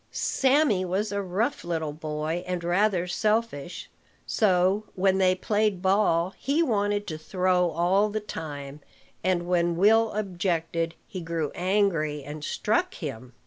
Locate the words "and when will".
9.23-10.11